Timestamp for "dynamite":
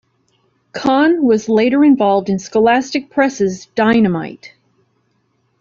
3.75-4.55